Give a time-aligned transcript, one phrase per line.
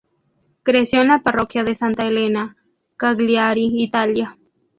[0.63, 2.57] Creció en la parroquia de Santa Elena,
[2.97, 4.35] Cagliari, Italia.